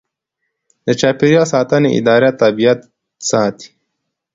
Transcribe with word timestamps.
د 0.85 0.87
چاپیریال 1.01 1.45
ساتنې 1.53 1.89
اداره 1.99 2.29
طبیعت 2.41 2.79
ساتي 3.29 3.69